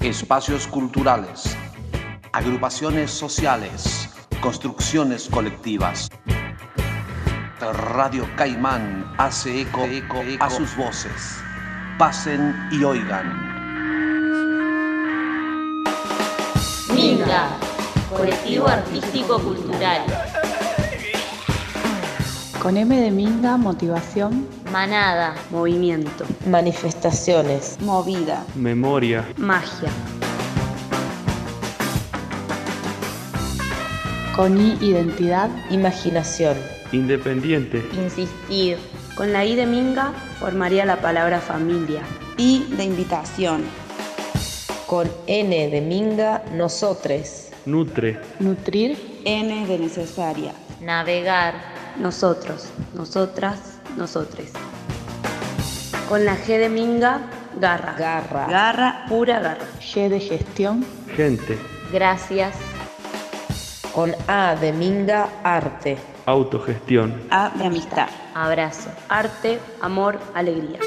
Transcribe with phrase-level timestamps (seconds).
[0.00, 1.56] espacios culturales,
[2.32, 4.08] agrupaciones sociales,
[4.40, 6.08] construcciones colectivas.
[7.60, 9.84] Radio Caimán hace eco,
[10.40, 11.38] a sus voces.
[11.98, 13.50] Pasen y oigan.
[16.94, 17.50] Minga,
[18.10, 20.29] colectivo artístico cultural.
[22.62, 24.46] Con M de Minga, motivación.
[24.70, 26.26] Manada, movimiento.
[26.46, 27.78] Manifestaciones.
[27.80, 28.44] Movida.
[28.54, 29.26] Memoria.
[29.38, 29.88] Magia.
[34.36, 35.48] Con I, identidad.
[35.70, 36.58] Imaginación.
[36.92, 37.82] Independiente.
[37.94, 38.76] insistir.
[39.16, 42.02] Con la I de Minga formaría la palabra familia.
[42.36, 43.62] I de invitación.
[44.86, 47.52] Con N de Minga, nosotres.
[47.64, 48.20] Nutre.
[48.38, 49.22] Nutrir.
[49.24, 50.52] N de necesaria.
[50.82, 51.79] Navegar.
[51.98, 54.52] Nosotros, nosotras, nosotres.
[56.08, 57.20] Con la G de Minga,
[57.60, 57.94] garra.
[57.98, 58.46] Garra.
[58.46, 59.64] Garra, pura garra.
[59.80, 60.84] G de gestión.
[61.16, 61.58] Gente.
[61.92, 62.56] Gracias.
[63.94, 65.98] Con A de Minga, arte.
[66.26, 67.22] Autogestión.
[67.30, 68.08] A de amistad.
[68.34, 68.90] Abrazo.
[69.08, 70.78] Arte, amor, alegría.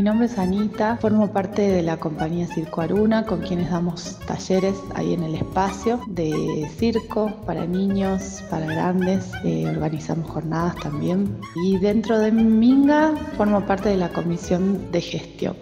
[0.00, 4.74] Mi nombre es Anita, formo parte de la compañía Circo Aruna, con quienes damos talleres
[4.94, 11.36] ahí en el espacio de circo para niños, para grandes, eh, organizamos jornadas también.
[11.66, 15.54] Y dentro de Minga formo parte de la comisión de gestión.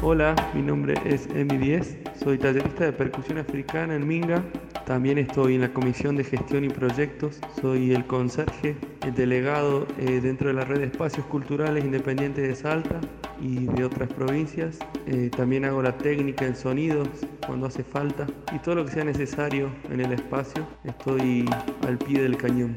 [0.00, 4.42] Hola, mi nombre es Emi Diez, soy tallerista de percusión africana en Minga.
[4.84, 7.38] También estoy en la comisión de gestión y proyectos.
[7.60, 12.54] Soy el conserje, el delegado eh, dentro de la red de espacios culturales independientes de
[12.54, 13.00] Salta
[13.40, 14.78] y de otras provincias.
[15.06, 17.08] Eh, también hago la técnica en sonidos
[17.46, 20.66] cuando hace falta y todo lo que sea necesario en el espacio.
[20.84, 21.48] Estoy
[21.86, 22.76] al pie del cañón.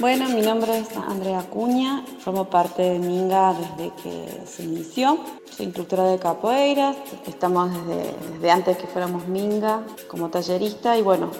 [0.00, 5.39] Bueno, mi nombre es Andrea Cuña, formo parte de Minga desde que se inició.
[5.60, 6.94] Instructora de capoeira,
[7.26, 11.30] estamos desde, antes que fuéramos Minga como tallerista y bueno,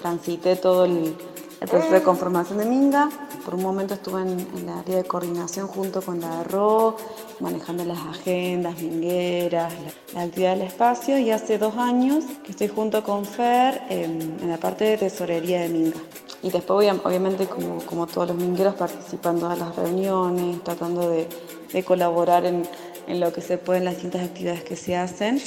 [0.00, 1.16] transité todo el,
[1.60, 3.08] proceso de conformación de Minga.
[3.44, 6.96] Por un momento estuve en, la área de coordinación junto con la RO,
[7.40, 9.72] manejando las agendas, mingueras,
[10.14, 14.58] la, actividad del espacio y hace dos años que estoy junto con Fer en, la
[14.58, 16.00] parte de tesorería de Minga.
[16.42, 21.26] Y después obviamente como, todos los mingueros participando en las reuniones, tratando de,
[21.72, 22.62] de colaborar en,
[23.06, 25.40] en lo que se puede en las distintas actividades que se hacen.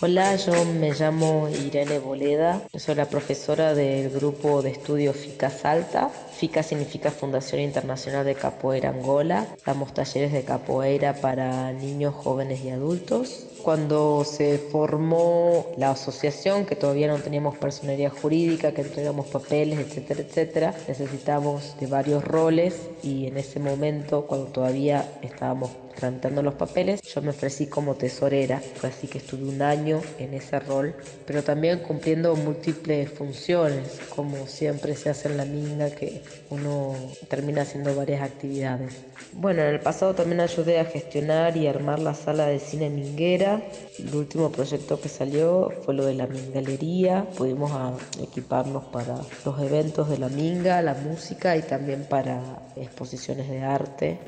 [0.00, 6.10] Hola, yo me llamo Irene Boleda, soy la profesora del grupo de estudio FICA Salta.
[6.42, 9.46] FICA significa Fundación Internacional de Capoeira Angola.
[9.64, 13.46] Damos talleres de capoeira para niños, jóvenes y adultos.
[13.62, 20.20] Cuando se formó la asociación, que todavía no teníamos personería jurídica, que entregamos papeles, etcétera,
[20.20, 27.00] etcétera, necesitamos de varios roles y en ese momento, cuando todavía estábamos tramitando los papeles,
[27.02, 31.80] yo me ofrecí como tesorera, así que estuve un año en ese rol, pero también
[31.80, 36.94] cumpliendo múltiples funciones, como siempre se hace en la minga, que uno
[37.28, 38.92] termina haciendo varias actividades.
[39.32, 43.62] Bueno, en el pasado también ayudé a gestionar y armar la sala de cine minguera.
[43.98, 47.26] El último proyecto que salió fue lo de la mingalería.
[47.36, 47.72] Pudimos
[48.20, 52.40] equiparnos para los eventos de la minga, la música y también para
[52.76, 54.18] exposiciones de arte.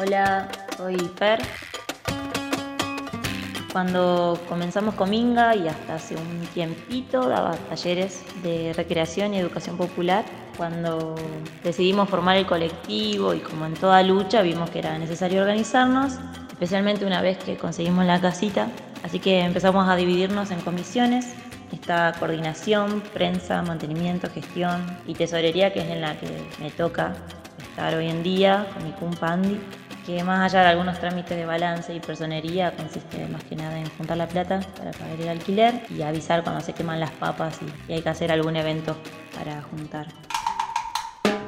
[0.00, 1.67] Hola, soy Fer.
[3.72, 9.76] Cuando comenzamos con Minga y hasta hace un tiempito daba talleres de recreación y educación
[9.76, 10.24] popular.
[10.56, 11.14] Cuando
[11.62, 16.14] decidimos formar el colectivo y como en toda lucha vimos que era necesario organizarnos,
[16.50, 18.68] especialmente una vez que conseguimos la casita.
[19.04, 21.34] Así que empezamos a dividirnos en comisiones.
[21.70, 26.26] Está coordinación, prensa, mantenimiento, gestión y tesorería, que es en la que
[26.58, 27.14] me toca
[27.58, 29.60] estar hoy en día con mi cumpa Andy
[30.08, 33.86] que más allá de algunos trámites de balance y personería, consiste más que nada en
[33.90, 37.92] juntar la plata para pagar el alquiler y avisar cuando se queman las papas y,
[37.92, 38.96] y hay que hacer algún evento
[39.34, 40.06] para juntar.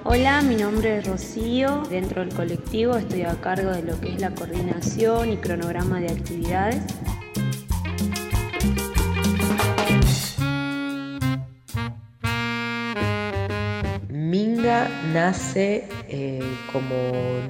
[0.05, 1.85] Hola, mi nombre es Rocío.
[1.89, 6.09] Dentro del colectivo estoy a cargo de lo que es la coordinación y cronograma de
[6.09, 6.83] actividades.
[14.11, 16.41] Minga nace eh,
[16.71, 16.95] como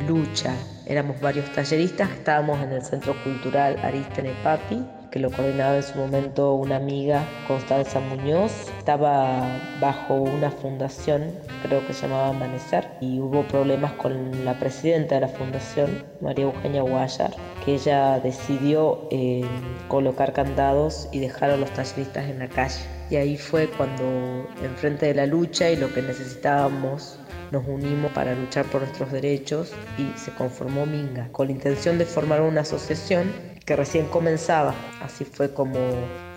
[0.07, 0.55] lucha,
[0.91, 5.97] éramos varios talleristas, estábamos en el Centro Cultural Aristene Papi, que lo coordinaba en su
[5.97, 8.69] momento una amiga, Constanza Muñoz.
[8.77, 9.41] Estaba
[9.81, 11.31] bajo una fundación,
[11.63, 16.47] creo que se llamaba Amanecer, y hubo problemas con la presidenta de la fundación, María
[16.47, 19.45] Eugenia Guayar, que ella decidió eh,
[19.87, 22.81] colocar candados y dejar a los talleristas en la calle.
[23.11, 27.20] Y ahí fue cuando, enfrente de la lucha y lo que necesitábamos
[27.51, 32.05] nos unimos para luchar por nuestros derechos y se conformó Minga, con la intención de
[32.05, 33.33] formar una asociación
[33.65, 34.75] que recién comenzaba.
[35.01, 35.79] Así fue como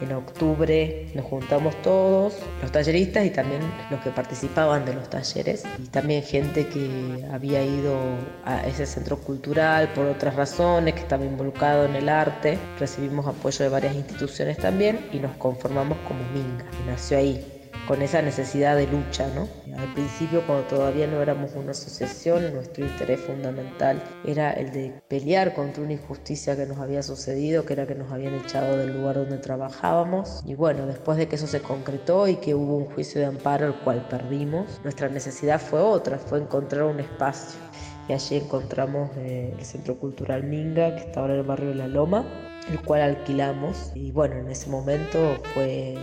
[0.02, 5.64] en octubre nos juntamos todos, los talleristas y también los que participaban de los talleres
[5.82, 7.98] y también gente que había ido
[8.46, 12.58] a ese centro cultural por otras razones, que estaba involucrado en el arte.
[12.80, 16.66] Recibimos apoyo de varias instituciones también y nos conformamos como Minga.
[16.84, 17.53] Y nació ahí
[17.88, 19.48] con esa necesidad de lucha, ¿no?
[19.78, 25.54] Al principio, cuando todavía no éramos una asociación, nuestro interés fundamental era el de pelear
[25.54, 29.16] contra una injusticia que nos había sucedido, que era que nos habían echado del lugar
[29.16, 30.44] donde trabajábamos.
[30.46, 33.68] Y bueno, después de que eso se concretó y que hubo un juicio de amparo
[33.68, 37.60] el cual perdimos, nuestra necesidad fue otra, fue encontrar un espacio.
[38.08, 41.76] Y allí encontramos eh, el Centro Cultural Minga, que está ahora en el barrio de
[41.76, 42.26] La Loma,
[42.70, 43.92] el cual alquilamos.
[43.96, 45.96] Y bueno, en ese momento fue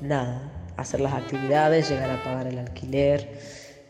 [0.00, 3.28] nada, hacer las actividades, llegar a pagar el alquiler.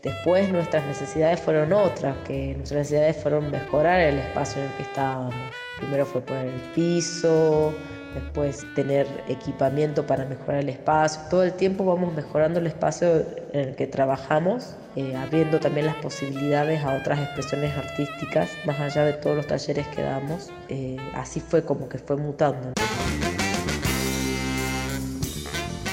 [0.03, 4.83] Después nuestras necesidades fueron otras, que nuestras necesidades fueron mejorar el espacio en el que
[4.83, 5.35] estábamos.
[5.77, 7.73] Primero fue poner el piso,
[8.13, 11.21] después tener equipamiento para mejorar el espacio.
[11.29, 15.95] Todo el tiempo vamos mejorando el espacio en el que trabajamos, eh, abriendo también las
[15.95, 20.49] posibilidades a otras expresiones artísticas, más allá de todos los talleres que damos.
[20.69, 22.71] Eh, así fue como que fue mutando.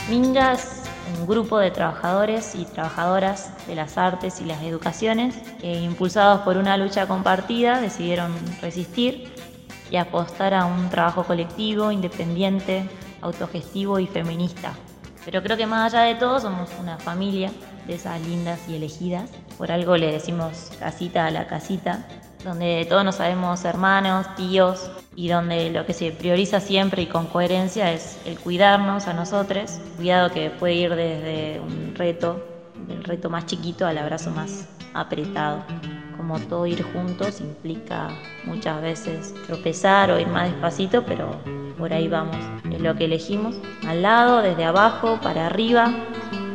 [0.08, 0.75] Mingas
[1.18, 6.56] un grupo de trabajadores y trabajadoras de las artes y las educaciones que, impulsados por
[6.56, 9.32] una lucha compartida, decidieron resistir
[9.90, 12.88] y apostar a un trabajo colectivo, independiente,
[13.20, 14.72] autogestivo y feminista.
[15.24, 17.50] Pero creo que más allá de todo somos una familia
[17.86, 19.28] de esas lindas y elegidas.
[19.58, 22.06] Por algo le decimos casita a la casita,
[22.44, 27.26] donde todos nos sabemos hermanos, tíos, y donde lo que se prioriza siempre y con
[27.26, 32.44] coherencia es el cuidarnos a nosotros, cuidado que puede ir desde un reto,
[32.86, 35.64] del reto más chiquito al abrazo más apretado.
[36.18, 38.08] Como todo ir juntos implica
[38.44, 41.40] muchas veces tropezar o ir más despacito, pero
[41.78, 42.36] por ahí vamos.
[42.70, 43.56] Es lo que elegimos.
[43.86, 45.94] Al lado, desde abajo, para arriba,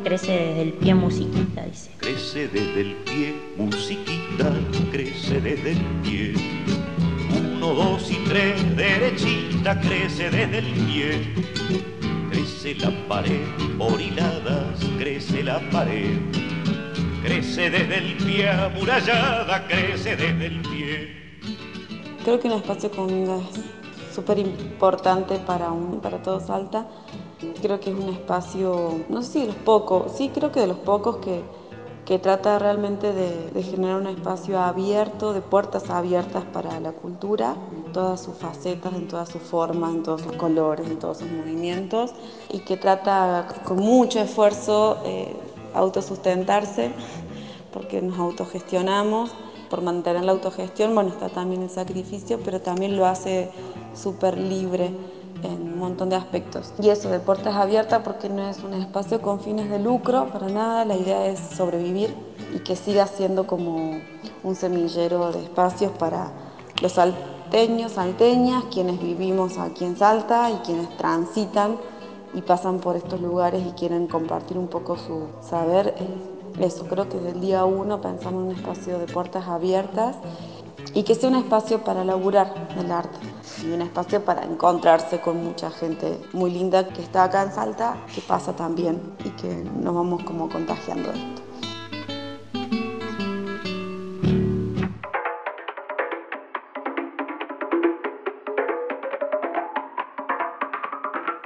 [0.03, 1.91] crece desde el pie musiquita, dice.
[1.97, 4.51] Crece desde el pie musiquita,
[4.91, 6.33] crece desde el pie
[7.61, 11.33] uno, dos y tres, derechita crece desde el pie.
[12.29, 13.41] Crece la pared
[13.77, 16.17] por hiladas, crece la pared.
[17.23, 21.39] Crece desde el pie amurallada, crece desde el pie.
[22.23, 26.87] Creo que un espacio es súper importante para, un, para todo Salta.
[27.61, 30.67] Creo que es un espacio, no sé si de los pocos, sí creo que de
[30.67, 31.41] los pocos que,
[32.11, 37.93] que trata realmente de, generar un espacio abierto, de puertas abiertas para la cultura, en
[37.93, 42.11] todas sus facetas, en todas sus formas, en todos sus colores, en todos sus movimientos,
[42.49, 45.33] y que trata con mucho esfuerzo eh,
[45.73, 46.91] autosustentarse,
[47.71, 49.31] porque nos autogestionamos,
[49.69, 53.51] por mantener la autogestión, bueno, está también el sacrificio, pero también lo hace
[53.93, 54.91] súper libre
[55.81, 56.73] montón de aspectos.
[56.81, 60.47] Y eso de puertas abiertas porque no es un espacio con fines de lucro para
[60.47, 62.15] nada, la idea es sobrevivir
[62.55, 63.99] y que siga siendo como
[64.43, 66.31] un semillero de espacios para
[66.81, 71.77] los salteños, salteñas, quienes vivimos aquí en Salta y quienes transitan
[72.33, 75.93] y pasan por estos lugares y quieren compartir un poco su saber.
[76.59, 80.15] Eso, creo que desde el día uno pensamos en un espacio de puertas abiertas
[80.93, 83.19] y que sea un espacio para laburar el arte
[83.63, 87.95] y un espacio para encontrarse con mucha gente muy linda que está acá en Salta,
[88.13, 91.41] que pasa también y que nos vamos como contagiando de esto.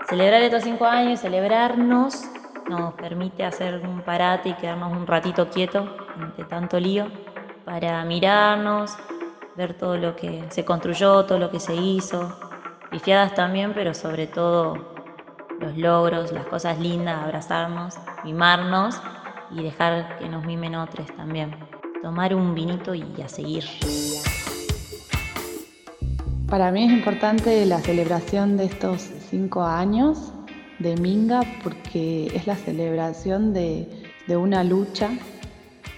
[0.07, 2.23] Celebrar estos cinco años, celebrarnos,
[2.69, 7.07] nos permite hacer un parate y quedarnos un ratito quieto ante tanto lío
[7.65, 8.95] para mirarnos,
[9.55, 12.37] ver todo lo que se construyó, todo lo que se hizo,
[12.91, 14.77] pifiadas también, pero sobre todo
[15.59, 18.99] los logros, las cosas lindas, abrazarnos, mimarnos
[19.51, 21.55] y dejar que nos mimen otros también.
[22.01, 23.63] Tomar un vinito y a seguir.
[26.47, 30.33] Para mí es importante la celebración de estos cinco años
[30.79, 33.87] de Minga porque es la celebración de
[34.27, 35.09] una lucha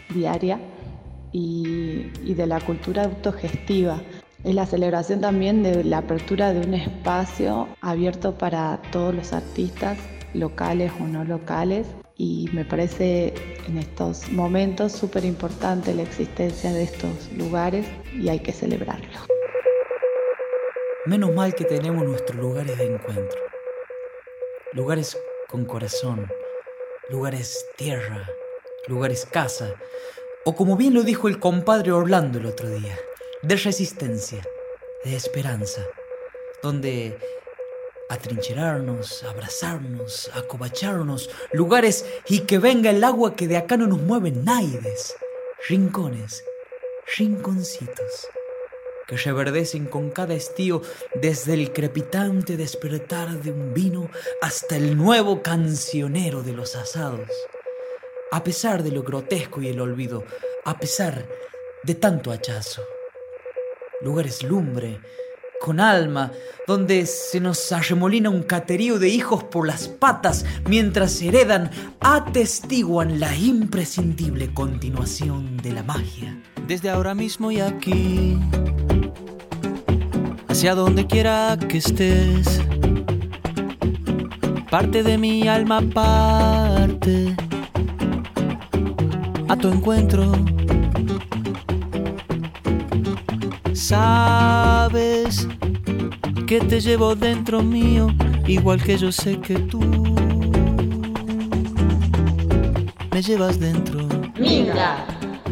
[0.09, 0.59] diaria
[1.37, 4.01] y, de la cultura autogestiva.
[4.43, 9.97] Es la celebración también de la apertura de un espacio abierto para todos los artistas,
[10.33, 13.33] locales o no locales, y me parece
[13.67, 19.19] en estos momentos súper importante la existencia de estos lugares y hay que celebrarlo.
[21.05, 23.39] Menos mal que tenemos nuestros lugares de encuentro,
[24.73, 25.17] lugares
[25.47, 26.27] con corazón,
[27.09, 28.27] lugares tierra,
[28.87, 29.73] lugares casa,
[30.47, 32.97] o como bien lo dijo el compadre Orlando el otro día,
[33.41, 34.47] de resistencia,
[35.03, 35.81] de esperanza,
[36.63, 37.17] donde
[38.07, 44.45] atrincherarnos, abrazarnos, acobacharnos, lugares y que venga el agua que de acá no nos mueven
[44.45, 45.17] naides,
[45.67, 46.45] rincones,
[47.17, 48.29] rinconcitos,
[49.05, 50.81] que reverdecen con cada estío
[51.15, 54.09] desde el crepitante despertar de un vino
[54.41, 57.27] hasta el nuevo cancionero de los asados.
[58.31, 60.25] A pesar de lo grotesco y el olvido,
[60.65, 61.25] a pesar
[61.83, 62.81] de tanto hachazo.
[64.01, 64.99] Lugares lumbre,
[65.61, 66.33] con alma,
[66.67, 73.33] donde se nos arremolina un caterío de hijos por las patas mientras heredan, atestiguan la
[73.35, 76.37] imprescindible continuación de la magia.
[76.67, 78.37] Desde ahora mismo y aquí,
[80.49, 82.61] hacia donde quiera que estés,
[84.69, 86.66] parte de mi alma parte
[89.47, 90.31] a tu encuentro.
[93.73, 95.47] Sabes
[96.45, 98.07] que te llevo dentro mío,
[98.47, 99.79] igual que yo sé que tú
[103.11, 104.07] me llevas dentro.
[104.39, 105.05] Minga,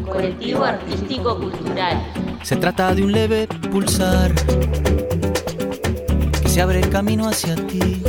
[0.10, 2.02] colectivo artístico cultural.
[2.44, 4.34] Se trata de un leve pulsar
[6.42, 8.04] que se abre camino hacia ti.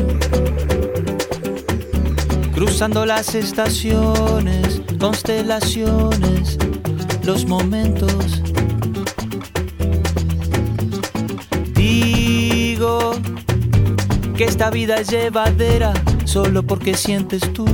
[2.56, 6.58] Cruzando las estaciones, constelaciones,
[7.22, 8.42] los momentos.
[14.36, 15.94] Que esta vida es llevadera
[16.26, 17.64] solo porque sientes tú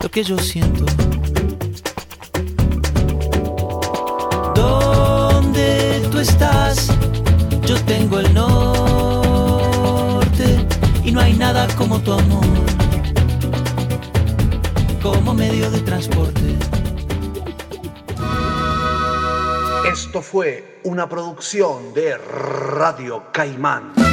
[0.00, 0.84] lo que yo siento.
[4.56, 6.88] Donde tú estás,
[7.64, 8.67] yo tengo el norte
[11.76, 12.44] como tu amor,
[15.02, 16.56] como medio de transporte.
[19.90, 24.07] Esto fue una producción de Radio Caimán.